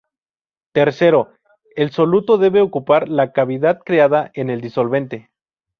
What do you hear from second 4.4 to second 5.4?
el disolvente.